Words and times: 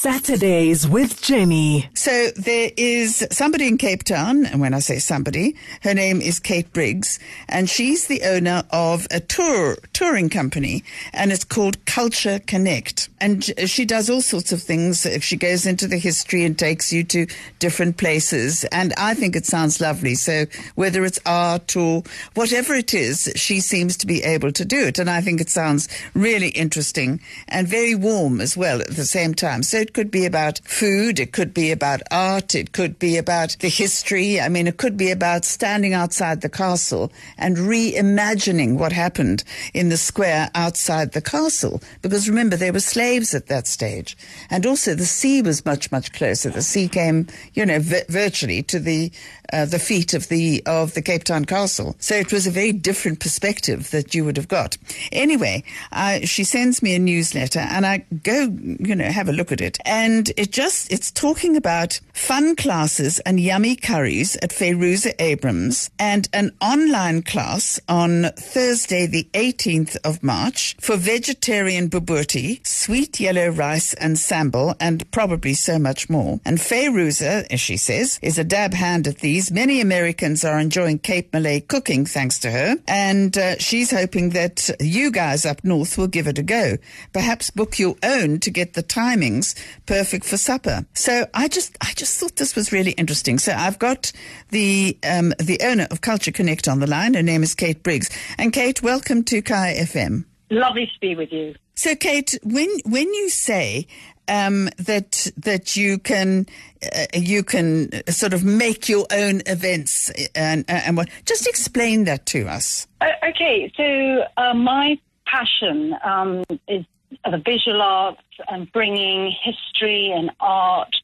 Saturdays 0.00 0.86
with 0.86 1.20
Jenny. 1.20 1.90
So 1.92 2.28
there 2.36 2.70
is 2.76 3.26
somebody 3.32 3.66
in 3.66 3.78
Cape 3.78 4.04
Town, 4.04 4.46
and 4.46 4.60
when 4.60 4.72
I 4.72 4.78
say 4.78 5.00
somebody, 5.00 5.56
her 5.82 5.92
name 5.92 6.20
is 6.20 6.38
Kate 6.38 6.72
Briggs, 6.72 7.18
and 7.48 7.68
she's 7.68 8.06
the 8.06 8.22
owner 8.22 8.62
of 8.70 9.08
a 9.10 9.18
tour 9.18 9.76
touring 9.94 10.28
company, 10.28 10.84
and 11.12 11.32
it's 11.32 11.42
called 11.42 11.84
Culture 11.84 12.38
Connect. 12.46 13.08
And 13.20 13.42
she 13.68 13.84
does 13.84 14.08
all 14.08 14.20
sorts 14.20 14.52
of 14.52 14.62
things. 14.62 15.04
If 15.04 15.24
she 15.24 15.36
goes 15.36 15.66
into 15.66 15.88
the 15.88 15.98
history 15.98 16.44
and 16.44 16.56
takes 16.56 16.92
you 16.92 17.02
to 17.02 17.26
different 17.58 17.96
places, 17.96 18.62
and 18.70 18.94
I 18.96 19.14
think 19.14 19.34
it 19.34 19.46
sounds 19.46 19.80
lovely. 19.80 20.14
So 20.14 20.44
whether 20.76 21.04
it's 21.04 21.18
art 21.26 21.74
or 21.74 22.04
whatever 22.34 22.72
it 22.76 22.94
is, 22.94 23.32
she 23.34 23.58
seems 23.58 23.96
to 23.96 24.06
be 24.06 24.22
able 24.22 24.52
to 24.52 24.64
do 24.64 24.86
it, 24.86 25.00
and 25.00 25.10
I 25.10 25.22
think 25.22 25.40
it 25.40 25.50
sounds 25.50 25.88
really 26.14 26.50
interesting 26.50 27.20
and 27.48 27.66
very 27.66 27.96
warm 27.96 28.40
as 28.40 28.56
well 28.56 28.80
at 28.80 28.94
the 28.94 29.04
same 29.04 29.34
time. 29.34 29.64
So 29.64 29.86
it 29.88 29.94
could 29.94 30.10
be 30.10 30.26
about 30.26 30.60
food, 30.64 31.18
it 31.18 31.32
could 31.32 31.54
be 31.54 31.70
about 31.72 32.02
art, 32.10 32.54
it 32.54 32.72
could 32.72 32.98
be 32.98 33.16
about 33.16 33.56
the 33.60 33.70
history. 33.70 34.38
I 34.38 34.50
mean, 34.50 34.66
it 34.66 34.76
could 34.76 34.98
be 34.98 35.10
about 35.10 35.46
standing 35.46 35.94
outside 35.94 36.42
the 36.42 36.50
castle 36.50 37.10
and 37.38 37.56
reimagining 37.56 38.76
what 38.76 38.92
happened 38.92 39.44
in 39.72 39.88
the 39.88 39.96
square 39.96 40.50
outside 40.54 41.12
the 41.12 41.22
castle. 41.22 41.80
Because 42.02 42.28
remember, 42.28 42.54
there 42.54 42.74
were 42.74 42.80
slaves 42.80 43.34
at 43.34 43.46
that 43.46 43.66
stage. 43.66 44.14
And 44.50 44.66
also 44.66 44.94
the 44.94 45.06
sea 45.06 45.40
was 45.40 45.64
much, 45.64 45.90
much 45.90 46.12
closer. 46.12 46.50
The 46.50 46.60
sea 46.60 46.86
came, 46.86 47.26
you 47.54 47.64
know, 47.64 47.78
virtually 47.80 48.62
to 48.64 48.78
the, 48.78 49.10
uh, 49.54 49.64
the 49.64 49.78
feet 49.78 50.12
of 50.12 50.28
the, 50.28 50.62
of 50.66 50.92
the 50.92 51.00
Cape 51.00 51.24
Town 51.24 51.46
castle. 51.46 51.96
So 51.98 52.14
it 52.14 52.30
was 52.30 52.46
a 52.46 52.50
very 52.50 52.72
different 52.72 53.20
perspective 53.20 53.90
that 53.92 54.14
you 54.14 54.26
would 54.26 54.36
have 54.36 54.48
got. 54.48 54.76
Anyway, 55.12 55.64
uh, 55.92 56.20
she 56.24 56.44
sends 56.44 56.82
me 56.82 56.94
a 56.94 56.98
newsletter 56.98 57.60
and 57.60 57.86
I 57.86 58.04
go, 58.22 58.54
you 58.80 58.94
know, 58.94 59.10
have 59.10 59.30
a 59.30 59.32
look 59.32 59.50
at 59.50 59.62
it. 59.62 59.77
And 59.84 60.30
it 60.36 60.52
just, 60.52 60.92
it's 60.92 61.10
talking 61.10 61.56
about 61.56 62.00
fun 62.12 62.56
classes 62.56 63.20
and 63.20 63.38
yummy 63.38 63.76
curries 63.76 64.36
at 64.42 64.50
Fayruza 64.50 65.14
Abrahams 65.18 65.90
and 65.98 66.28
an 66.32 66.52
online 66.60 67.22
class 67.22 67.80
on 67.88 68.24
Thursday, 68.36 69.06
the 69.06 69.28
18th 69.34 69.96
of 70.04 70.22
March 70.22 70.76
for 70.80 70.96
vegetarian 70.96 71.88
bobotie, 71.88 72.66
sweet 72.66 73.20
yellow 73.20 73.48
rice 73.48 73.94
and 73.94 74.16
sambal, 74.16 74.74
and 74.80 75.08
probably 75.10 75.54
so 75.54 75.78
much 75.78 76.10
more. 76.10 76.40
And 76.44 76.58
Fayruza, 76.58 77.46
as 77.50 77.60
she 77.60 77.76
says, 77.76 78.18
is 78.22 78.38
a 78.38 78.44
dab 78.44 78.74
hand 78.74 79.06
at 79.06 79.18
these. 79.18 79.50
Many 79.50 79.80
Americans 79.80 80.44
are 80.44 80.58
enjoying 80.58 80.98
Cape 80.98 81.32
Malay 81.32 81.60
cooking 81.60 82.04
thanks 82.04 82.38
to 82.40 82.50
her. 82.50 82.76
And 82.86 83.36
uh, 83.36 83.58
she's 83.58 83.90
hoping 83.90 84.30
that 84.30 84.70
you 84.80 85.10
guys 85.10 85.46
up 85.46 85.64
north 85.64 85.96
will 85.96 86.08
give 86.08 86.26
it 86.26 86.38
a 86.38 86.42
go. 86.42 86.76
Perhaps 87.12 87.50
book 87.50 87.78
your 87.78 87.96
own 88.02 88.40
to 88.40 88.50
get 88.50 88.74
the 88.74 88.82
timings 88.82 89.54
perfect 89.86 90.24
for 90.24 90.36
supper. 90.36 90.86
So 90.94 91.26
I 91.34 91.48
just, 91.48 91.76
I 91.80 91.92
just 91.94 92.18
thought 92.18 92.36
this 92.36 92.54
was 92.54 92.72
really 92.72 92.92
interesting. 92.92 93.38
So 93.38 93.52
I've 93.52 93.78
got 93.78 94.12
the, 94.50 94.98
um, 95.08 95.32
the 95.38 95.60
owner 95.62 95.86
of 95.90 96.00
Culture 96.00 96.32
Connect 96.32 96.68
on 96.68 96.80
the 96.80 96.86
line. 96.86 97.14
Her 97.14 97.22
name 97.22 97.42
is 97.42 97.54
Kate 97.54 97.82
Briggs. 97.82 98.10
And 98.38 98.52
Kate, 98.52 98.82
welcome 98.82 99.22
to 99.24 99.42
Kaya 99.42 99.82
FM. 99.84 100.24
Lovely 100.50 100.86
to 100.86 101.00
be 101.00 101.14
with 101.14 101.32
you. 101.32 101.54
So, 101.74 101.94
Kate, 101.94 102.36
when 102.42 102.68
when 102.86 103.06
you 103.14 103.28
say 103.28 103.86
um, 104.28 104.68
that 104.78 105.30
that 105.36 105.76
you 105.76 105.98
can 105.98 106.46
uh, 106.82 107.06
you 107.14 107.42
can 107.42 107.90
sort 108.08 108.32
of 108.32 108.44
make 108.44 108.88
your 108.88 109.06
own 109.12 109.42
events 109.46 110.10
and 110.34 110.64
and 110.68 110.96
what, 110.96 111.08
just 111.24 111.46
explain 111.46 112.04
that 112.04 112.26
to 112.26 112.48
us. 112.48 112.86
Uh, 113.00 113.06
okay, 113.28 113.72
so 113.76 114.24
uh, 114.36 114.54
my 114.54 114.98
passion 115.26 115.94
um, 116.04 116.44
is 116.66 116.84
the 117.24 117.38
visual 117.38 117.82
arts 117.82 118.22
and 118.48 118.70
bringing 118.72 119.32
history 119.42 120.12
and 120.14 120.30
art 120.40 120.94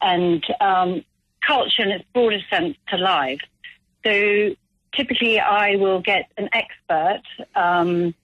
and 0.00 0.44
um, 0.60 1.04
culture 1.46 1.82
in 1.82 1.90
its 1.90 2.04
broadest 2.12 2.48
sense 2.50 2.76
to 2.88 2.96
life. 2.96 3.40
So 4.04 4.54
typically, 4.94 5.38
I 5.38 5.76
will 5.76 6.00
get 6.00 6.30
an 6.36 6.48
expert 6.52 7.22
um, 7.54 8.14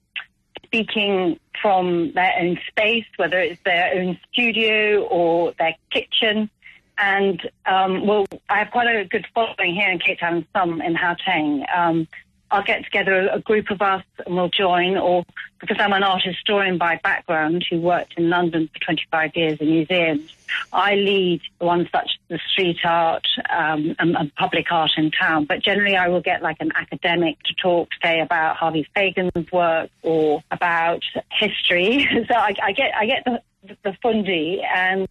speaking 0.65 1.39
from 1.61 2.13
their 2.13 2.33
own 2.41 2.59
space, 2.69 3.07
whether 3.17 3.39
it's 3.39 3.61
their 3.65 3.95
own 3.95 4.19
studio 4.33 5.03
or 5.05 5.53
their 5.59 5.75
kitchen. 5.91 6.51
And 6.99 7.41
um, 7.67 8.07
well, 8.07 8.27
I 8.49 8.59
have 8.59 8.71
quite 8.71 8.87
a 8.89 9.05
good 9.05 9.27
following 9.35 9.75
here 9.75 9.91
in 9.91 9.99
Cape 9.99 10.21
Town 10.21 10.35
and 10.37 10.47
some 10.55 10.81
in 10.81 10.95
Gauteng. 10.95 11.65
Um, 11.77 12.09
I'll 12.57 12.63
get 12.63 12.85
together 12.85 13.29
a 13.31 13.39
group 13.39 13.71
of 13.71 13.83
us 13.83 14.03
and 14.25 14.35
we'll 14.35 14.49
join, 14.49 14.97
or 14.97 15.27
because 15.61 15.77
I'm 15.79 15.93
an 15.93 16.03
art 16.03 16.23
historian 16.23 16.79
by 16.79 16.99
background 17.05 17.67
who 17.69 17.79
worked 17.79 18.15
in 18.17 18.31
London 18.31 18.71
for 18.73 18.79
25 18.83 19.37
years 19.37 19.59
in 19.61 19.67
museums, 19.67 20.35
I 20.73 20.95
lead 20.95 21.43
ones 21.61 21.89
such 21.93 22.05
as 22.05 22.29
the 22.29 22.41
street 22.51 22.79
art 22.83 23.27
um, 23.51 23.95
and, 23.99 24.17
and, 24.17 24.35
public 24.37 24.73
art 24.73 24.93
in 24.97 25.11
town. 25.11 25.45
But 25.45 25.63
generally, 25.63 25.97
I 25.97 26.09
will 26.09 26.23
get 26.23 26.41
like 26.41 26.57
an 26.61 26.73
academic 26.75 27.43
to 27.43 27.55
talk, 27.55 27.91
say, 28.03 28.21
about 28.21 28.57
Harvey 28.57 28.89
Fagan's 28.95 29.53
work 29.53 29.91
or 30.01 30.43
about 30.51 31.03
history. 31.31 32.09
so 32.27 32.35
I, 32.35 32.55
I 32.63 32.73
get 32.73 32.95
I 32.95 33.05
get 33.05 33.25
the 33.27 33.43
the 33.83 34.63
and 34.75 35.09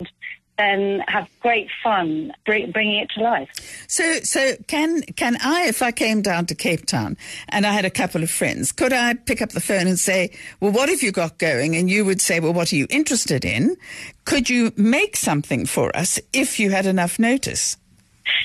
then 0.57 1.03
have 1.07 1.27
great 1.41 1.69
fun 1.83 2.31
bringing 2.45 2.99
it 2.99 3.09
to 3.11 3.21
life. 3.21 3.49
So, 3.87 4.19
so 4.19 4.55
can 4.67 5.01
can 5.15 5.37
I, 5.41 5.65
if 5.67 5.81
I 5.81 5.91
came 5.91 6.21
down 6.21 6.45
to 6.47 6.55
Cape 6.55 6.85
Town 6.85 7.17
and 7.49 7.65
I 7.65 7.71
had 7.71 7.85
a 7.85 7.89
couple 7.89 8.23
of 8.23 8.31
friends, 8.31 8.71
could 8.71 8.93
I 8.93 9.13
pick 9.13 9.41
up 9.41 9.49
the 9.49 9.59
phone 9.59 9.87
and 9.87 9.99
say, 9.99 10.31
"Well, 10.59 10.71
what 10.71 10.89
have 10.89 11.01
you 11.01 11.11
got 11.11 11.37
going?" 11.37 11.75
And 11.75 11.89
you 11.89 12.05
would 12.05 12.21
say, 12.21 12.39
"Well, 12.39 12.53
what 12.53 12.71
are 12.71 12.75
you 12.75 12.87
interested 12.89 13.45
in?" 13.45 13.75
Could 14.25 14.49
you 14.49 14.71
make 14.75 15.15
something 15.15 15.65
for 15.65 15.95
us 15.95 16.19
if 16.33 16.59
you 16.59 16.71
had 16.71 16.85
enough 16.85 17.19
notice? 17.19 17.77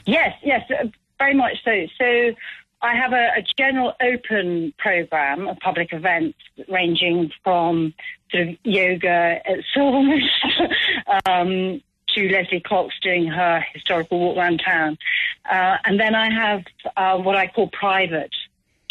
Yes, 0.04 0.37
yes, 0.42 0.69
uh, 0.71 0.88
very 1.19 1.34
much 1.34 1.56
so. 1.65 1.87
So. 1.98 2.34
I 2.82 2.94
have 2.94 3.12
a, 3.12 3.28
a, 3.37 3.42
general 3.59 3.92
open 4.00 4.72
program 4.78 5.47
of 5.47 5.59
public 5.59 5.92
events 5.92 6.38
ranging 6.66 7.31
from 7.44 7.92
sort 8.31 8.48
of 8.48 8.56
yoga 8.65 9.41
at 9.44 9.59
Swords, 9.75 10.25
um, 11.27 11.82
to 12.15 12.28
Leslie 12.28 12.60
Cox 12.60 12.94
doing 13.03 13.26
her 13.26 13.65
historical 13.72 14.19
walk 14.19 14.37
around 14.37 14.62
town. 14.65 14.98
Uh, 15.50 15.76
and 15.84 15.98
then 15.98 16.15
I 16.15 16.32
have 16.32 16.65
uh, 16.97 17.19
what 17.19 17.37
I 17.37 17.47
call 17.47 17.69
private 17.69 18.34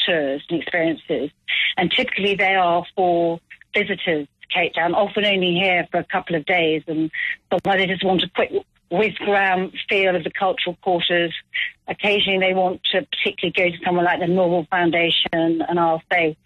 tours 0.05 0.43
and 0.49 0.61
experiences. 0.61 1.31
And 1.77 1.91
typically 1.91 2.35
they 2.35 2.55
are 2.55 2.85
for 2.95 3.39
visitors 3.73 4.27
to 4.41 4.47
Cape 4.53 4.73
Town, 4.73 4.93
often 4.93 5.25
only 5.25 5.53
here 5.53 5.87
for 5.91 5.99
a 5.99 6.03
couple 6.03 6.35
of 6.35 6.45
days. 6.45 6.83
And 6.87 7.11
somewhere 7.51 7.77
they 7.77 7.87
just 7.87 8.03
want 8.03 8.23
a 8.23 8.29
quick 8.29 8.51
whiz 8.91 9.13
around 9.21 9.73
feel 9.87 10.15
of 10.15 10.23
the 10.23 10.31
cultural 10.31 10.77
quarters. 10.81 11.33
Occasionally 11.87 12.39
they 12.39 12.53
want 12.53 12.81
to 12.91 13.05
particularly 13.05 13.53
go 13.55 13.77
to 13.77 13.83
somewhere 13.85 14.05
like 14.05 14.19
the 14.19 14.27
Norval 14.27 14.65
Foundation 14.69 15.31
and 15.33 15.79
I'll 15.79 16.01
say, 16.11 16.37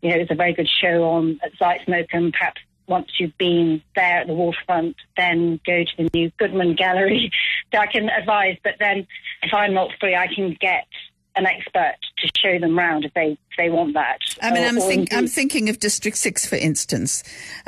you 0.00 0.10
know, 0.10 0.16
there's 0.16 0.30
a 0.30 0.34
very 0.34 0.52
good 0.52 0.68
show 0.68 1.04
on 1.04 1.38
at 1.44 1.52
Zeitz 1.58 1.86
perhaps 2.32 2.60
once 2.86 3.08
you've 3.18 3.36
been 3.38 3.82
there 3.94 4.20
at 4.20 4.26
the 4.26 4.34
waterfront, 4.34 4.96
then 5.16 5.60
go 5.66 5.84
to 5.84 5.96
the 5.96 6.10
new 6.14 6.30
Goodman 6.38 6.74
Gallery. 6.74 7.30
so 7.74 7.80
I 7.80 7.86
can 7.86 8.08
advise, 8.08 8.56
but 8.62 8.74
then 8.78 9.06
if 9.42 9.52
I'm 9.54 9.74
not 9.74 9.90
free, 10.00 10.14
I 10.14 10.28
can 10.32 10.56
get 10.60 10.86
an 11.34 11.46
expert 11.46 11.96
to 12.22 12.30
show 12.38 12.58
them 12.58 12.78
round 12.78 13.04
if 13.04 13.12
they 13.14 13.32
if 13.50 13.56
they 13.58 13.68
want 13.68 13.94
that. 13.94 14.18
I 14.40 14.50
mean, 14.52 14.64
or, 14.64 14.68
I'm, 14.68 14.80
think, 14.80 15.12
I'm 15.12 15.26
thinking 15.26 15.68
of 15.68 15.78
District 15.78 16.16
Six, 16.16 16.46
for 16.46 16.56
instance, 16.56 17.22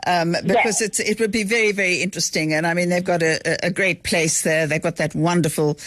um, 0.07 0.33
because 0.33 0.81
yes. 0.81 0.83
it's 0.83 1.01
it 1.01 1.21
would 1.21 1.31
be 1.31 1.43
very 1.43 1.73
very 1.73 2.01
interesting. 2.01 2.55
And 2.55 2.67
I 2.67 2.75
mean, 2.75 2.89
they've 2.89 3.05
got 3.05 3.23
a, 3.23 3.67
a 3.67 3.71
great 3.71 4.03
place 4.03 4.43
there. 4.43 4.67
They've 4.67 4.83
got 4.83 4.97
that 4.97 5.15
wonderful 5.15 5.79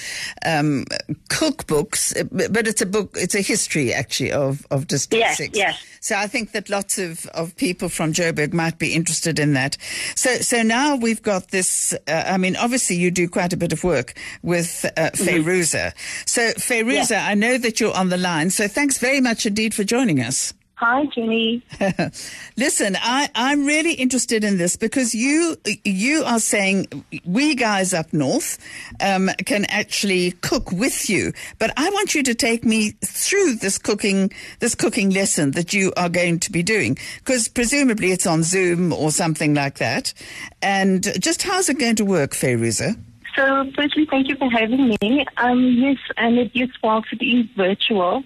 um, 0.45 0.85
cookbooks, 1.29 2.13
but 2.31 2.67
it's 2.67 2.81
a 2.81 2.85
book. 2.85 3.17
It's 3.19 3.35
a 3.35 3.41
history 3.41 3.93
actually 3.93 4.31
of 4.31 4.65
of 4.69 4.87
District 4.87 5.19
yes, 5.19 5.37
Six. 5.37 5.57
Yes. 5.57 5.83
So 5.99 6.15
I 6.15 6.27
think 6.27 6.51
that 6.51 6.69
lots 6.69 6.97
of, 6.99 7.25
of 7.27 7.55
people 7.57 7.89
from 7.89 8.13
Joburg 8.13 8.53
might 8.53 8.77
be 8.77 8.93
interested 8.93 9.39
in 9.39 9.53
that. 9.53 9.77
So 10.15 10.35
so 10.35 10.61
now 10.61 10.95
we've 10.95 11.21
got 11.21 11.49
this. 11.49 11.93
Uh, 12.07 12.23
I 12.27 12.37
mean, 12.37 12.55
obviously 12.55 12.97
you 12.97 13.11
do 13.11 13.27
quite 13.27 13.53
a 13.53 13.57
bit 13.57 13.73
of 13.73 13.83
work 13.83 14.13
with 14.43 14.85
uh, 14.97 15.11
mm-hmm. 15.11 15.97
So 16.25 16.41
Fayruza, 16.53 16.93
yes. 16.93 17.11
I 17.11 17.33
know 17.33 17.57
that 17.57 17.79
you're 17.79 17.95
on 17.95 18.09
the 18.09 18.17
line. 18.17 18.49
So 18.57 18.67
thanks 18.67 18.97
very 18.97 19.21
much 19.21 19.45
indeed 19.45 19.75
for 19.75 19.83
joining 19.83 20.19
us. 20.19 20.51
Hi, 20.77 21.05
Jenny. 21.05 21.61
Listen, 22.57 22.97
I, 22.99 23.29
I'm 23.35 23.67
really 23.67 23.93
interested 23.93 24.43
in 24.43 24.57
this 24.57 24.75
because 24.75 25.13
you 25.13 25.57
you 25.85 26.23
are 26.23 26.39
saying 26.39 26.87
we 27.23 27.53
guys 27.53 27.93
up 27.93 28.11
north 28.13 28.57
um, 28.99 29.29
can 29.45 29.65
actually 29.65 30.31
cook 30.41 30.71
with 30.71 31.07
you, 31.07 31.33
but 31.59 31.71
I 31.77 31.91
want 31.91 32.15
you 32.15 32.23
to 32.23 32.33
take 32.33 32.65
me 32.65 32.93
through 33.05 33.57
this 33.57 33.77
cooking 33.77 34.31
this 34.57 34.73
cooking 34.73 35.11
lesson 35.11 35.51
that 35.51 35.71
you 35.71 35.93
are 35.95 36.09
going 36.09 36.39
to 36.39 36.51
be 36.51 36.63
doing 36.63 36.97
because 37.19 37.47
presumably 37.47 38.11
it's 38.11 38.25
on 38.25 38.41
Zoom 38.41 38.91
or 38.91 39.11
something 39.11 39.53
like 39.53 39.77
that. 39.77 40.15
And 40.63 41.03
just 41.21 41.43
how's 41.43 41.69
it 41.69 41.77
going 41.77 41.97
to 41.97 42.05
work, 42.05 42.31
Fayruza? 42.31 42.97
So, 43.37 43.69
firstly, 43.75 44.07
thank 44.09 44.29
you 44.29 44.35
for 44.35 44.49
having 44.49 44.95
me. 44.99 45.25
Um, 45.37 45.63
yes, 45.77 45.97
and 46.17 46.39
it 46.39 46.51
is 46.55 46.69
whilst 46.81 47.13
it 47.13 47.23
is 47.23 47.45
virtual. 47.55 48.23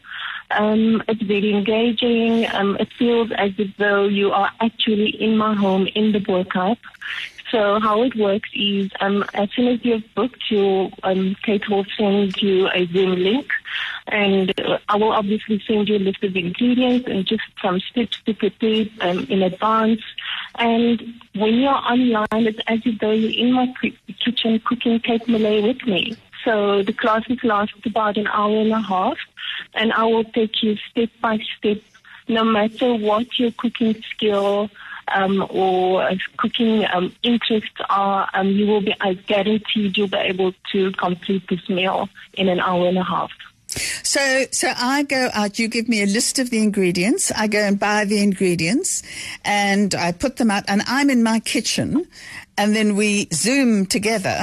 Um, 0.57 1.03
it's 1.07 1.21
very 1.21 1.53
engaging. 1.53 2.47
Um, 2.53 2.77
it 2.79 2.89
feels 2.97 3.31
as 3.37 3.51
if 3.57 3.75
though 3.77 4.05
you 4.05 4.31
are 4.31 4.51
actually 4.59 5.09
in 5.09 5.37
my 5.37 5.53
home 5.53 5.87
in 5.95 6.11
the 6.11 6.19
Bo-Kaap. 6.19 6.77
So 7.51 7.81
how 7.81 8.01
it 8.03 8.15
works 8.15 8.49
is, 8.53 8.89
um, 9.01 9.25
as 9.33 9.49
soon 9.51 9.67
as 9.67 9.83
you've 9.83 10.03
booked, 10.15 10.41
you, 10.49 10.89
um, 11.03 11.35
Kate 11.43 11.67
will 11.69 11.85
send 11.97 12.41
you 12.41 12.69
a 12.73 12.85
Zoom 12.85 13.15
link, 13.15 13.51
and 14.07 14.53
I 14.87 14.95
will 14.95 15.11
obviously 15.11 15.61
send 15.67 15.89
you 15.89 15.97
a 15.97 15.99
list 15.99 16.23
of 16.23 16.33
ingredients 16.33 17.09
and 17.09 17.25
just 17.25 17.43
some 17.61 17.81
steps 17.81 18.17
to 18.25 18.33
prepare 18.33 18.85
um, 19.01 19.25
in 19.29 19.43
advance. 19.43 20.01
And 20.55 21.01
when 21.35 21.55
you're 21.55 21.71
online, 21.71 22.47
it's 22.47 22.59
as 22.67 22.79
if 22.85 22.99
though 22.99 23.11
you're 23.11 23.37
in 23.37 23.51
my 23.51 23.73
kitchen 24.23 24.61
cooking 24.63 25.01
Cape 25.01 25.27
Malay 25.27 25.61
with 25.61 25.85
me. 25.85 26.15
So 26.45 26.81
the 26.83 26.93
classes 26.93 27.37
last 27.43 27.73
about 27.85 28.17
an 28.17 28.27
hour 28.27 28.57
and 28.57 28.71
a 28.71 28.81
half, 28.81 29.17
and 29.73 29.93
I 29.93 30.03
will 30.05 30.23
take 30.23 30.63
you 30.63 30.75
step 30.89 31.09
by 31.21 31.39
step, 31.57 31.77
no 32.27 32.43
matter 32.43 32.93
what 32.95 33.27
your 33.39 33.51
cooking 33.51 34.01
skill 34.11 34.69
um, 35.13 35.45
or 35.49 36.03
uh, 36.03 36.15
cooking 36.37 36.85
um, 36.93 37.13
interests 37.23 37.75
are, 37.89 38.29
um, 38.33 38.47
you 38.47 38.67
will 38.67 38.81
be, 38.81 38.95
I 39.01 39.13
guaranteed 39.13 39.97
you'll 39.97 40.07
be 40.07 40.17
able 40.17 40.53
to 40.71 40.91
complete 40.93 41.47
this 41.49 41.67
meal 41.69 42.09
in 42.33 42.47
an 42.47 42.59
hour 42.59 42.87
and 42.87 42.97
a 42.97 43.03
half. 43.03 43.31
So, 44.03 44.45
so 44.51 44.71
I 44.77 45.03
go 45.03 45.29
out. 45.33 45.57
You 45.59 45.67
give 45.67 45.87
me 45.87 46.01
a 46.03 46.05
list 46.05 46.39
of 46.39 46.49
the 46.49 46.61
ingredients. 46.61 47.31
I 47.31 47.47
go 47.47 47.59
and 47.59 47.79
buy 47.79 48.05
the 48.05 48.21
ingredients, 48.21 49.01
and 49.45 49.95
I 49.95 50.11
put 50.11 50.37
them 50.37 50.51
out. 50.51 50.63
And 50.67 50.81
I'm 50.87 51.09
in 51.09 51.23
my 51.23 51.39
kitchen, 51.39 52.05
and 52.57 52.75
then 52.75 52.95
we 52.95 53.27
zoom 53.33 53.85
together. 53.85 54.39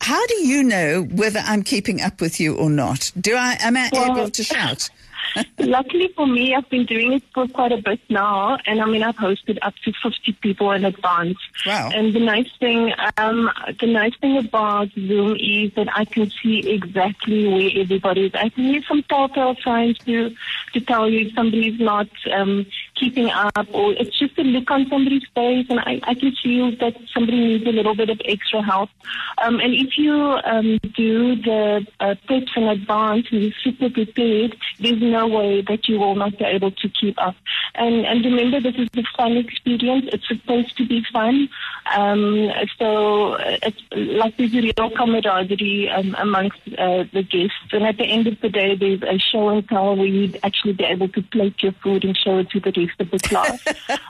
How 0.00 0.24
do 0.26 0.34
you 0.46 0.62
know 0.62 1.02
whether 1.02 1.40
I'm 1.40 1.62
keeping 1.62 2.00
up 2.00 2.20
with 2.20 2.38
you 2.40 2.54
or 2.56 2.70
not? 2.70 3.10
Do 3.20 3.34
I 3.34 3.56
am 3.60 3.76
I 3.76 3.90
Well- 3.92 4.12
able 4.18 4.30
to 4.30 4.44
shout? 4.44 4.88
Luckily 5.58 6.12
for 6.14 6.26
me, 6.26 6.54
I've 6.54 6.68
been 6.68 6.86
doing 6.86 7.12
it 7.14 7.22
for 7.34 7.46
quite 7.48 7.72
a 7.72 7.78
bit 7.78 8.00
now, 8.08 8.58
and 8.66 8.80
I 8.80 8.86
mean, 8.86 9.02
I've 9.02 9.16
hosted 9.16 9.58
up 9.62 9.74
to 9.84 9.92
50 9.92 10.32
people 10.40 10.70
in 10.72 10.84
advance. 10.84 11.38
Wow. 11.66 11.90
And 11.92 12.12
the 12.12 12.20
nice 12.20 12.50
thing, 12.58 12.92
um, 13.16 13.50
the 13.80 13.86
nice 13.86 14.16
thing 14.20 14.38
about 14.38 14.88
Zoom 14.92 15.36
is 15.36 15.72
that 15.74 15.88
I 15.94 16.04
can 16.04 16.30
see 16.30 16.70
exactly 16.70 17.48
where 17.48 17.82
everybody 17.82 18.26
is. 18.26 18.34
I 18.34 18.48
can 18.48 18.64
use 18.64 18.86
some 18.86 19.02
telltale 19.04 19.56
signs 19.62 19.98
to 19.98 20.34
to 20.72 20.80
tell 20.80 21.08
you 21.08 21.26
if 21.26 21.34
somebody's 21.34 21.80
not 21.80 22.08
um, 22.32 22.66
keeping 23.00 23.30
up, 23.30 23.66
or 23.72 23.92
it's 23.94 24.16
just 24.18 24.38
a 24.38 24.42
look 24.42 24.70
on 24.70 24.86
somebody's 24.90 25.24
face, 25.34 25.66
and 25.70 25.80
I, 25.80 26.00
I 26.04 26.14
can 26.14 26.32
feel 26.42 26.70
that 26.82 26.94
somebody 27.14 27.38
needs 27.40 27.66
a 27.66 27.72
little 27.72 27.96
bit 27.96 28.10
of 28.10 28.20
extra 28.26 28.62
help. 28.62 28.90
Um, 29.38 29.58
and 29.58 29.72
if 29.74 29.96
you 29.96 30.14
um, 30.14 30.78
do 30.94 31.36
the 31.36 31.86
uh, 31.98 32.14
tips 32.28 32.52
in 32.56 32.64
advance 32.64 33.26
and 33.32 33.42
you're 33.42 33.52
super 33.64 33.88
prepared, 33.88 34.54
there's 34.78 35.00
no 35.00 35.26
way 35.26 35.62
that 35.62 35.88
you 35.88 35.98
will 35.98 36.14
not 36.14 36.38
be 36.38 36.44
able 36.44 36.70
to 36.70 36.88
keep 37.00 37.16
up. 37.20 37.34
And, 37.74 38.04
and 38.04 38.24
remember, 38.24 38.60
this 38.60 38.76
is 38.76 38.88
a 38.96 39.04
fun 39.16 39.36
experience. 39.36 40.06
It's 40.12 40.28
supposed 40.28 40.76
to 40.76 40.86
be 40.86 41.02
fun. 41.12 41.48
Um, 41.96 42.50
so 42.78 43.34
uh, 43.34 43.56
it's 43.62 43.82
like 43.92 44.36
there's 44.36 44.54
a 44.54 44.60
real 44.60 44.90
camaraderie 44.90 45.88
um, 45.88 46.14
amongst 46.18 46.60
uh, 46.78 47.04
the 47.12 47.22
guests. 47.22 47.72
And 47.72 47.84
at 47.84 47.96
the 47.96 48.04
end 48.04 48.26
of 48.26 48.40
the 48.40 48.50
day, 48.50 48.76
there's 48.76 49.02
a 49.02 49.18
show 49.18 49.48
and 49.48 49.66
tell 49.68 49.96
where 49.96 50.06
you'd 50.06 50.38
actually 50.42 50.74
be 50.74 50.84
able 50.84 51.08
to 51.08 51.22
plate 51.22 51.62
your 51.62 51.72
food 51.82 52.04
and 52.04 52.16
show 52.16 52.38
it 52.38 52.50
to 52.50 52.60
the 52.60 52.72
rest 52.76 52.89
of 52.98 53.10
the 53.10 53.18
class. 53.18 53.62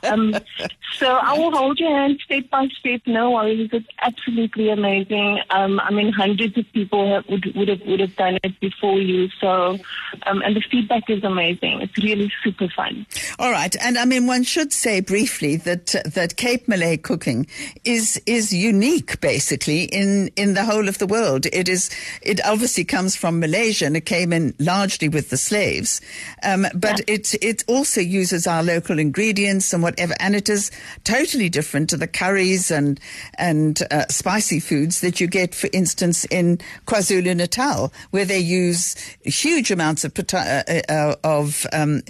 um, 0.04 0.34
so 0.98 1.06
I 1.06 1.32
will 1.38 1.52
hold 1.52 1.78
your 1.78 1.96
hand 1.96 2.20
step 2.24 2.48
by 2.50 2.68
step. 2.78 3.00
No 3.06 3.32
worries. 3.32 3.70
It's 3.72 3.86
absolutely 4.00 4.70
amazing. 4.70 5.40
Um, 5.50 5.80
I 5.80 5.90
mean, 5.90 6.12
hundreds 6.12 6.56
of 6.58 6.64
people 6.72 7.12
have, 7.14 7.28
would, 7.28 7.54
would 7.54 7.68
have 7.68 7.80
would 7.86 8.00
have 8.00 8.16
done 8.16 8.38
it 8.42 8.58
before 8.60 8.98
you. 9.00 9.28
So, 9.40 9.78
um, 10.26 10.42
and 10.42 10.56
the 10.56 10.60
feedback 10.60 11.08
is 11.08 11.22
amazing. 11.24 11.80
It's 11.80 11.96
really 11.98 12.32
super 12.42 12.68
fun. 12.68 13.06
All 13.38 13.50
right, 13.50 13.74
and 13.80 13.98
I 13.98 14.04
mean, 14.04 14.26
one 14.26 14.42
should 14.42 14.72
say 14.72 15.00
briefly 15.00 15.56
that 15.56 15.94
that 16.04 16.36
Cape 16.36 16.68
Malay 16.68 16.96
cooking 16.96 17.46
is 17.84 18.20
is 18.26 18.52
unique, 18.52 19.20
basically 19.20 19.84
in 19.84 20.30
in 20.36 20.54
the 20.54 20.64
whole 20.64 20.88
of 20.88 20.98
the 20.98 21.06
world. 21.06 21.46
It 21.52 21.68
is 21.68 21.90
it 22.22 22.44
obviously 22.44 22.84
comes 22.84 23.16
from 23.16 23.40
Malaysia, 23.40 23.86
and 23.86 23.96
it 23.96 24.06
came 24.06 24.32
in 24.32 24.54
largely 24.58 25.08
with 25.08 25.30
the 25.30 25.36
slaves, 25.36 26.00
um, 26.42 26.66
but 26.74 27.00
it 27.06 27.34
it 27.42 27.64
also 27.68 28.00
uses 28.00 28.46
our 28.46 28.62
local 28.74 28.98
ingredients 28.98 29.72
and 29.72 29.82
whatever, 29.82 30.14
and 30.20 30.34
it 30.34 30.48
is 30.48 30.70
totally 31.04 31.48
different 31.48 31.90
to 31.90 31.96
the 31.96 32.06
curries 32.06 32.70
and 32.70 33.00
and 33.38 33.82
uh, 33.90 34.06
spicy 34.08 34.60
foods 34.60 35.00
that 35.00 35.20
you 35.20 35.26
get, 35.26 35.54
for 35.54 35.68
instance, 35.72 36.24
in 36.26 36.58
KwaZulu 36.86 37.34
Natal, 37.36 37.92
where 38.12 38.24
they 38.26 38.38
use 38.64 38.94
huge 39.24 39.70
amounts 39.70 40.04
of 40.04 40.14
pota- 40.14 40.62
uh, 40.68 40.92
uh, 40.92 41.16
of 41.24 41.66
um, 41.72 42.02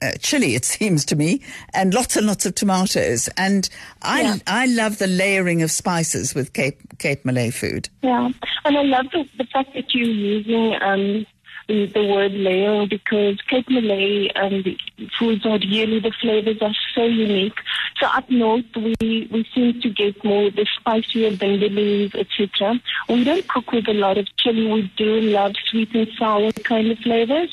uh, 0.00 0.12
chili, 0.20 0.54
it 0.54 0.64
seems 0.76 1.04
to 1.06 1.16
me, 1.16 1.40
and 1.74 1.94
lots 1.94 2.16
and 2.16 2.26
lots 2.26 2.46
of 2.46 2.54
tomatoes. 2.54 3.28
And 3.36 3.68
I 4.02 4.20
Yeah. 4.22 4.36
I 4.46 4.66
love 4.66 4.98
the 4.98 5.06
layering 5.06 5.62
of 5.62 5.70
spices 5.70 6.34
with 6.34 6.52
Cape 6.52 6.78
Cape 6.98 7.24
Malay 7.24 7.50
food. 7.50 7.88
Yeah, 8.02 8.30
and 8.64 8.78
I 8.78 8.82
love 8.82 9.06
the, 9.12 9.28
the 9.38 9.44
fact 9.52 9.74
that 9.74 9.94
you're 9.94 10.06
using 10.34 10.74
um, 10.82 11.26
the, 11.68 11.86
the 11.86 12.04
word 12.04 12.32
layering 12.32 12.88
because 12.88 13.40
Cape 13.48 13.68
Malay 13.68 14.30
um, 14.34 14.62
the 14.62 14.76
foods 15.18 15.44
are 15.46 15.58
really 15.58 16.00
the 16.00 16.12
flavors 16.20 16.60
are 16.60 16.74
so 16.94 17.04
unique. 17.04 17.58
So 18.00 18.06
up 18.06 18.30
north 18.30 18.64
we 18.76 19.28
we 19.30 19.46
seem 19.54 19.80
to 19.80 19.90
get 19.90 20.22
more 20.24 20.50
the 20.50 20.66
spicier 20.78 21.30
vindaloo, 21.30 22.14
etc. 22.14 22.80
We 23.08 23.24
don't 23.24 23.46
cook 23.48 23.72
with 23.72 23.88
a 23.88 23.94
lot 23.94 24.18
of 24.18 24.26
chili. 24.36 24.70
We 24.70 24.92
do 24.96 25.20
love 25.20 25.54
sweet 25.66 25.94
and 25.94 26.08
sour 26.18 26.52
kind 26.52 26.90
of 26.90 26.98
flavors. 26.98 27.50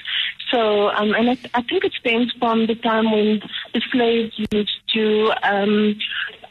So, 0.52 0.90
um, 0.90 1.14
and 1.14 1.30
I, 1.30 1.38
I 1.54 1.62
think 1.62 1.84
it 1.84 1.94
stems 2.00 2.34
from 2.40 2.66
the 2.66 2.76
time 2.76 3.12
when 3.12 3.42
the 3.74 3.82
slaves 3.92 4.34
used 4.52 4.80
to 4.94 5.32
um, 5.44 5.96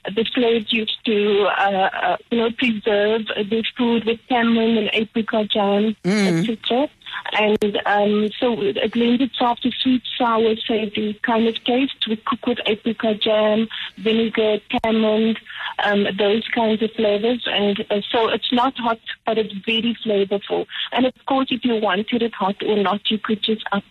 the 0.04 0.24
slaves 0.34 0.72
used 0.72 1.04
to, 1.04 1.48
uh, 1.58 1.90
uh, 1.92 2.16
you 2.30 2.38
know, 2.38 2.50
preserve 2.52 3.26
their 3.50 3.62
food 3.76 4.04
with 4.04 4.20
tamarind 4.28 4.78
and 4.78 4.90
apricot 4.92 5.48
jam, 5.48 5.96
etc. 6.04 6.88
And 7.32 7.80
um, 7.84 8.28
so 8.40 8.60
it 8.60 8.96
lends 8.96 9.22
itself 9.22 9.60
to 9.60 9.70
sweet, 9.82 10.02
sour, 10.16 10.56
savory 10.66 11.18
kind 11.22 11.46
of 11.46 11.62
taste. 11.64 12.06
We 12.08 12.16
cook 12.16 12.46
with 12.46 12.58
apricot 12.66 13.20
jam, 13.20 13.68
vinegar, 13.98 14.58
tamarind, 14.82 15.38
um, 15.84 16.06
those 16.18 16.46
kinds 16.54 16.82
of 16.82 16.90
flavors. 16.92 17.42
And 17.46 17.84
uh, 17.90 18.00
so 18.10 18.28
it's 18.28 18.52
not 18.52 18.76
hot, 18.78 19.00
but 19.26 19.38
it's 19.38 19.54
very 19.66 19.96
flavorful. 20.04 20.66
And 20.92 21.06
of 21.06 21.14
course, 21.26 21.48
if 21.50 21.64
you 21.64 21.76
wanted 21.76 22.22
it 22.22 22.34
hot 22.34 22.56
or 22.62 22.82
not, 22.82 23.10
you 23.10 23.18
could 23.18 23.42
just 23.42 23.64
up 23.72 23.84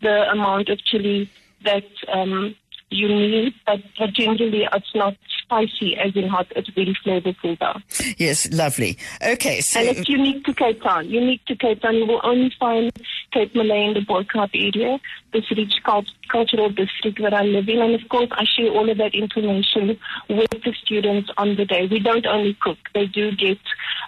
the 0.00 0.30
amount 0.30 0.68
of 0.68 0.82
chili 0.84 1.30
that 1.64 1.84
um, 2.12 2.54
you 2.90 3.08
need. 3.08 3.54
But, 3.66 3.80
but 3.98 4.12
generally, 4.14 4.66
it's 4.72 4.94
not 4.94 5.16
spicy 5.48 5.96
as 5.96 6.14
in 6.14 6.28
hot. 6.28 6.46
It's 6.54 6.68
very 6.68 6.96
flavorful 7.04 7.58
though. 7.58 7.80
Yes, 8.18 8.50
lovely. 8.52 8.98
Okay, 9.26 9.60
so 9.60 9.80
And 9.80 9.88
it's 9.88 10.08
unique 10.08 10.44
to 10.44 10.54
Cape 10.54 10.82
Town. 10.82 11.08
Unique 11.08 11.44
to 11.46 11.56
Cape 11.56 11.80
Town. 11.80 11.94
You 11.96 12.06
will 12.06 12.20
only 12.22 12.52
find 12.60 12.92
Cape 13.32 13.54
Malay 13.54 13.86
in 13.86 13.94
the 13.94 14.00
Bo-Kaap 14.00 14.50
area, 14.54 14.98
this 15.32 15.44
rich 15.50 15.74
cultural 15.84 16.70
district 16.70 17.20
that 17.22 17.34
I 17.34 17.42
live 17.42 17.68
in. 17.68 17.80
And 17.80 17.94
of 17.94 18.08
course, 18.08 18.28
I 18.32 18.44
share 18.44 18.70
all 18.70 18.88
of 18.88 18.98
that 18.98 19.14
information 19.14 19.98
with 20.28 20.50
the 20.50 20.74
students 20.82 21.30
on 21.36 21.56
the 21.56 21.64
day. 21.64 21.86
We 21.90 22.00
don't 22.00 22.26
only 22.26 22.56
cook. 22.60 22.78
They 22.94 23.06
do 23.06 23.32
get 23.32 23.58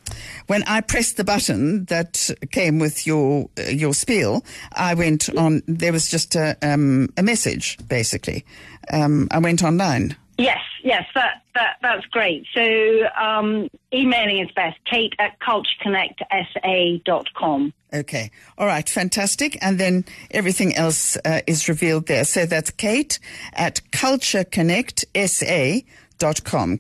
When 0.47 0.63
I 0.65 0.81
pressed 0.81 1.17
the 1.17 1.25
button 1.25 1.87
that 1.87 2.31
came 2.51 2.79
with 2.79 3.07
your 3.07 3.49
uh, 3.59 3.63
your 3.71 3.95
spiel, 3.95 4.45
I 4.73 4.93
went 4.95 5.29
on. 5.37 5.63
There 5.67 5.93
was 5.93 6.09
just 6.09 6.35
a 6.35 6.57
um, 6.63 7.09
a 7.17 7.23
message, 7.23 7.79
basically. 7.89 8.45
Um, 8.93 9.29
I 9.31 9.39
went 9.39 9.63
online. 9.63 10.17
Yes, 10.37 10.59
yes, 10.83 11.05
that, 11.15 11.45
that 11.55 11.77
that's 11.81 12.05
great. 12.07 12.45
So 12.53 13.07
um, 13.17 13.69
emailing 13.93 14.41
is 14.41 14.51
best, 14.51 14.77
kate 14.85 15.15
at 15.21 15.39
cultureconnectsa.com. 15.39 17.73
Okay. 17.95 18.33
All 18.59 18.67
right. 18.67 18.89
Fantastic. 18.89 19.57
And 19.63 19.79
then 19.79 20.05
everything 20.33 20.75
else 20.75 21.17
uh, 21.25 21.43
is 21.47 21.69
revealed 21.69 22.09
there. 22.09 22.25
So 22.25 22.45
that's 22.45 22.73
Kate 22.73 23.21
at 23.53 23.81
cultureconnectsa.com. 23.93 25.85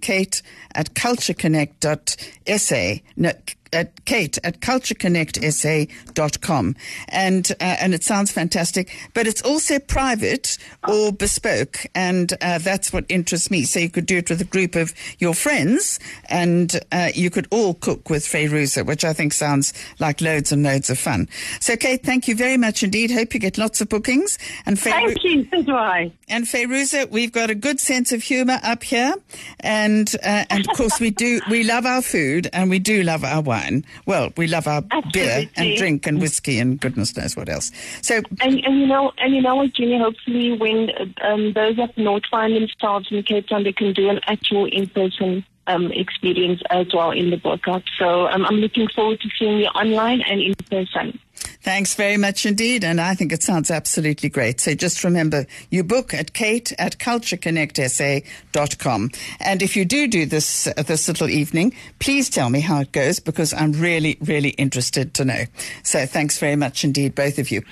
Kate 0.00 0.43
at 0.75 0.95
cultureconnect.sa. 0.95 3.03
No, 3.17 3.33
at 3.75 4.04
Kate 4.04 4.38
at 4.45 4.61
cultureconnectsa.com. 4.61 6.76
And, 7.09 7.50
uh, 7.52 7.76
and 7.81 7.95
it 7.95 8.04
sounds 8.04 8.31
fantastic, 8.31 8.95
but 9.12 9.26
it's 9.26 9.43
also 9.43 9.78
private 9.78 10.57
or 10.87 11.12
bespoke. 11.12 11.87
And 11.95 12.33
uh, 12.40 12.59
that's 12.59 12.93
what 12.93 13.04
interests 13.09 13.50
me. 13.50 13.64
So 13.64 13.81
you 13.81 13.90
could 13.90 14.07
do 14.07 14.19
it 14.19 14.31
with 14.31 14.40
a 14.40 14.45
group 14.45 14.76
of 14.76 14.95
your 15.19 15.35
friends 15.35 15.99
and 16.28 16.78
uh, 16.93 17.11
you 17.14 17.31
could 17.31 17.49
all 17.50 17.75
cook 17.75 18.11
with 18.11 18.25
Fayruza, 18.25 18.87
which 18.87 19.04
I 19.04 19.12
think 19.12 19.33
sounds 19.33 19.73
like 19.99 20.21
loads 20.21 20.52
and 20.52 20.62
loads 20.62 20.90
of 20.90 20.99
fun. 20.99 21.28
So 21.61 21.76
Kate, 21.76 22.04
thank 22.04 22.28
you 22.28 22.37
very 22.37 22.57
much 22.57 22.83
indeed. 22.83 23.11
Hope 23.11 23.35
you 23.35 23.40
get 23.40 23.59
lots 23.59 23.81
of 23.81 23.88
bookings. 23.88 24.38
And 24.66 24.78
Thank 24.78 25.25
you. 25.25 25.47
So 25.50 25.62
do 25.62 25.75
I. 25.75 26.12
And 26.28 26.45
Fayruza, 26.45 27.11
we've 27.11 27.33
got 27.33 27.50
a 27.50 27.54
good 27.54 27.81
sense 27.81 28.12
of 28.12 28.23
humor 28.23 28.61
up 28.62 28.83
here. 28.83 29.14
And, 29.61 30.14
uh, 30.23 30.45
and 30.50 30.69
of 30.69 30.76
course 30.76 31.00
we 31.00 31.11
do, 31.11 31.40
we 31.50 31.64
love 31.64 31.87
our 31.87 32.02
food 32.02 32.49
and 32.52 32.71
we 32.71 32.78
do 32.78 33.02
love 33.02 33.25
our 33.25 33.40
wine 33.40 33.63
wine. 33.64 33.85
Well, 34.06 34.33
we 34.37 34.47
love 34.47 34.66
our 34.66 34.83
beer 35.12 35.49
and 35.56 35.76
drink 35.76 36.06
and 36.06 36.21
whiskey 36.21 36.59
and 36.59 36.80
goodness 36.80 37.16
knows 37.16 37.37
what 37.37 37.49
else. 37.49 37.71
So, 38.02 38.21
And, 38.40 38.64
and 38.64 38.80
you 38.80 38.87
know, 38.87 39.12
and 39.18 39.35
you 39.35 39.42
know 39.42 39.56
what, 39.56 39.73
Jenny. 39.75 39.99
Hopefully, 39.99 40.56
when 40.56 40.90
um, 41.23 41.52
those 41.52 41.78
up 41.78 41.97
north 41.97 42.25
find 42.30 42.54
themselves 42.54 43.09
in 43.11 43.23
Cape 43.23 43.49
Town, 43.49 43.64
they 43.64 43.73
can 43.73 43.92
do 43.92 44.09
an 44.09 44.21
actual 44.26 44.66
in-person 44.66 45.44
um, 45.66 45.90
experience 45.92 46.61
as 46.71 46.87
well 46.92 47.11
in 47.11 47.30
the 47.30 47.40
workout. 47.44 47.83
So 47.99 48.28
um, 48.28 48.44
I'm 48.47 48.56
looking 48.56 48.88
forward 48.88 49.21
to 49.21 49.28
seeing 49.38 49.59
you 49.59 49.66
online 49.66 50.21
and 50.23 50.40
in 50.40 50.54
person. 50.71 51.18
Thanks 51.64 51.94
very 51.94 52.16
much 52.16 52.47
indeed. 52.47 52.85
And 52.85 53.00
I 53.00 53.14
think 53.14 53.33
it 53.33 53.42
sounds 53.42 53.71
absolutely 53.71 54.28
great. 54.28 54.61
So 54.61 54.75
just 54.75 55.02
remember, 55.02 55.47
you 55.71 55.83
book 55.83 56.14
at 56.14 56.35
kate 56.35 56.73
at 56.78 56.99
cultureconnectsa.com. 56.99 59.11
And 59.40 59.62
if 59.62 59.76
you 59.76 59.85
do 59.85 60.06
do 60.06 60.26
this, 60.26 60.66
uh, 60.66 60.73
this 60.87 61.09
little 61.09 61.30
evening, 61.30 61.75
please 61.99 62.28
tell 62.30 62.50
me 62.50 62.61
how 62.61 62.80
it 62.80 62.92
goes 62.92 63.18
because 63.18 63.52
I'm 63.54 63.73
really, 63.73 64.16
really 64.21 64.50
interested 64.50 65.14
to 65.14 65.25
know. 65.25 65.44
So 65.83 66.06
thanks 66.06 66.38
very 66.38 66.56
much 66.56 66.85
indeed, 66.85 67.14
both 67.14 67.38
of 67.38 67.50
you. 67.50 67.62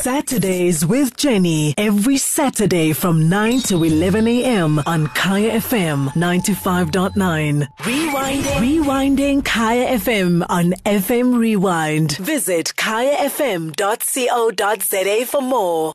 Saturdays 0.00 0.86
with 0.86 1.16
Jenny. 1.16 1.74
Every 1.76 2.16
Saturday 2.16 2.92
from 2.92 3.28
9 3.28 3.60
to 3.62 3.82
11 3.84 4.26
a.m. 4.28 4.80
on 4.86 5.08
Kaya 5.08 5.60
FM 5.60 6.08
95.9. 6.14 7.66
Rewinding. 7.80 8.42
Rewinding 8.42 9.44
Kaya 9.44 9.98
FM 9.98 10.46
on 10.48 10.72
FM 10.84 11.36
Rewind. 11.38 12.16
Visit 12.16 12.74
kayafm.co.za 13.28 15.26
for 15.26 15.42
more. 15.42 15.92